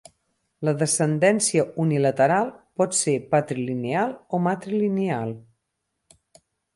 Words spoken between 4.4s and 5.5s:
matrilineal.